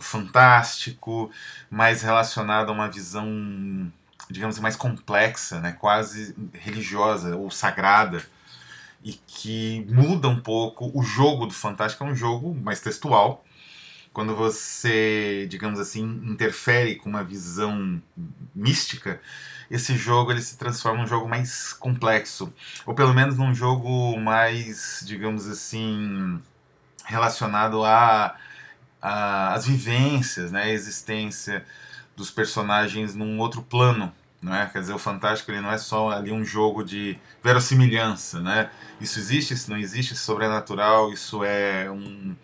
fantástico, 0.00 1.30
mais 1.70 2.02
relacionado 2.02 2.70
a 2.70 2.72
uma 2.72 2.88
visão 2.88 3.92
digamos 4.30 4.56
assim, 4.56 4.62
mais 4.62 4.76
complexa, 4.76 5.60
né, 5.60 5.72
quase 5.72 6.34
religiosa 6.54 7.36
ou 7.36 7.50
sagrada, 7.50 8.22
e 9.04 9.12
que 9.12 9.86
muda 9.90 10.28
um 10.28 10.40
pouco 10.40 10.90
o 10.94 11.02
jogo 11.02 11.46
do 11.46 11.52
Fantástico, 11.52 12.04
é 12.04 12.06
um 12.06 12.14
jogo 12.14 12.54
mais 12.54 12.80
textual. 12.80 13.44
Quando 14.12 14.36
você, 14.36 15.46
digamos 15.48 15.80
assim, 15.80 16.02
interfere 16.24 16.96
com 16.96 17.08
uma 17.08 17.24
visão 17.24 18.00
mística, 18.54 19.20
esse 19.72 19.96
jogo 19.96 20.30
ele 20.30 20.42
se 20.42 20.58
transforma 20.58 21.00
num 21.00 21.06
jogo 21.06 21.26
mais 21.26 21.72
complexo, 21.72 22.52
ou 22.84 22.94
pelo 22.94 23.14
menos 23.14 23.38
num 23.38 23.54
jogo 23.54 24.20
mais, 24.20 25.02
digamos 25.06 25.48
assim, 25.48 26.38
relacionado 27.06 27.82
a, 27.82 28.36
a 29.00 29.54
as 29.54 29.66
vivências, 29.66 30.52
né, 30.52 30.64
a 30.64 30.68
existência 30.68 31.64
dos 32.14 32.30
personagens 32.30 33.14
num 33.14 33.38
outro 33.38 33.62
plano, 33.62 34.12
não 34.42 34.54
é? 34.54 34.66
Quer 34.66 34.80
dizer, 34.80 34.92
o 34.92 34.98
Fantástico 34.98 35.50
ele 35.50 35.60
não 35.62 35.72
é 35.72 35.78
só 35.78 36.10
ali 36.10 36.32
um 36.32 36.44
jogo 36.44 36.84
de 36.84 37.18
verossimilhança, 37.42 38.40
né? 38.40 38.70
Isso 39.00 39.18
existe, 39.18 39.54
isso 39.54 39.70
não 39.70 39.78
existe, 39.78 40.12
isso 40.12 40.22
é 40.22 40.26
sobrenatural, 40.26 41.12
isso 41.12 41.42
é 41.44 41.90
um, 41.90 42.36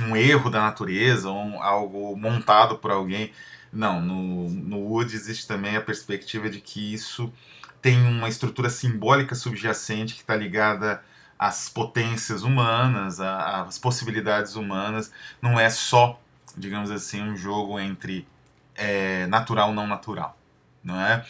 um 0.00 0.16
erro 0.16 0.48
da 0.48 0.62
natureza, 0.62 1.30
um, 1.30 1.62
algo 1.62 2.16
montado 2.16 2.78
por 2.78 2.90
alguém. 2.90 3.32
Não, 3.72 4.00
no, 4.00 4.48
no 4.48 4.78
Wood 4.78 5.14
existe 5.14 5.46
também 5.46 5.76
a 5.76 5.80
perspectiva 5.80 6.48
de 6.48 6.60
que 6.60 6.92
isso 6.92 7.32
tem 7.80 8.00
uma 8.06 8.28
estrutura 8.28 8.70
simbólica 8.70 9.34
subjacente 9.34 10.14
que 10.14 10.20
está 10.20 10.34
ligada 10.34 11.02
às 11.38 11.68
potências 11.68 12.42
humanas, 12.42 13.20
às 13.20 13.78
possibilidades 13.78 14.56
humanas. 14.56 15.12
Não 15.40 15.58
é 15.58 15.70
só, 15.70 16.20
digamos 16.56 16.90
assim, 16.90 17.22
um 17.22 17.36
jogo 17.36 17.78
entre 17.78 18.26
é, 18.74 19.26
natural 19.26 19.72
não 19.72 19.86
natural, 19.86 20.36
não 20.82 21.00
é? 21.00 21.24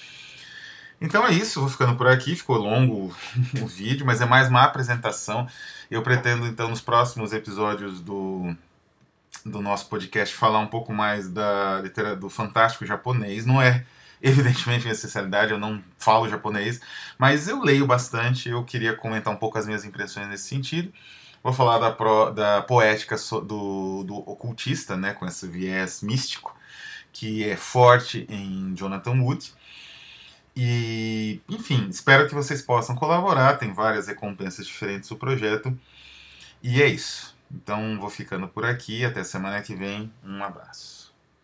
Então 1.01 1.24
é 1.27 1.33
isso, 1.33 1.61
vou 1.61 1.68
ficando 1.68 1.96
por 1.96 2.09
aqui, 2.09 2.35
ficou 2.35 2.57
longo 2.57 3.14
o 3.61 3.66
vídeo, 3.66 4.05
mas 4.05 4.20
é 4.20 4.27
mais 4.27 4.48
uma 4.48 4.64
apresentação. 4.64 5.46
Eu 5.90 6.03
pretendo 6.03 6.46
então 6.46 6.68
nos 6.68 6.81
próximos 6.81 7.33
episódios 7.33 8.01
do, 8.01 8.55
do 9.44 9.61
nosso 9.61 9.88
podcast 9.88 10.35
falar 10.35 10.59
um 10.59 10.66
pouco 10.66 10.92
mais 10.92 11.29
da 11.29 11.83
do 12.18 12.29
fantástico 12.29 12.87
japonês. 12.87 13.46
Não 13.46 13.61
é 13.61 13.85
evidentemente 14.22 14.83
minha 14.83 14.92
especialidade, 14.92 15.53
eu 15.53 15.59
não 15.59 15.83
falo 15.96 16.29
japonês, 16.29 16.81
mas 17.16 17.48
eu 17.48 17.62
leio 17.62 17.87
bastante, 17.87 18.48
eu 18.48 18.64
queria 18.64 18.94
comentar 18.94 19.33
um 19.33 19.37
pouco 19.37 19.59
as 19.59 19.66
minhas 19.66 19.85
impressões 19.85 20.29
nesse 20.29 20.48
sentido. 20.48 20.92
Vou 21.42 21.53
falar 21.53 21.79
da, 21.79 21.90
pro, 21.92 22.31
da 22.31 22.62
poética 22.62 23.16
do, 23.46 24.03
do 24.05 24.16
ocultista, 24.16 24.96
né, 24.96 25.14
com 25.14 25.24
esse 25.24 25.46
viés 25.46 26.03
místico, 26.03 26.55
que 27.12 27.48
é 27.48 27.57
forte 27.57 28.27
em 28.29 28.74
Jonathan 28.74 29.22
Wood. 29.22 29.53
E, 30.57 31.40
enfim, 31.48 31.87
espero 31.88 32.29
que 32.29 32.35
vocês 32.35 32.61
possam 32.61 32.96
colaborar. 32.96 33.57
Tem 33.59 33.72
várias 33.72 34.09
recompensas 34.09 34.66
diferentes 34.66 35.09
do 35.09 35.16
projeto. 35.16 35.79
E 36.61 36.83
é 36.83 36.87
isso. 36.88 37.38
Então 37.51 37.99
vou 37.99 38.11
ficando 38.11 38.49
por 38.49 38.65
aqui. 38.65 39.05
Até 39.05 39.23
semana 39.25 39.63
que 39.63 39.75
vem. 39.75 40.13
Um 40.25 40.43
abraço. 40.43 40.98